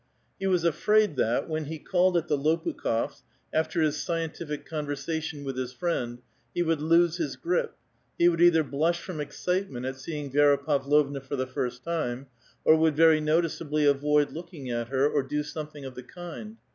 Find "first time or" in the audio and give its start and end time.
11.45-12.75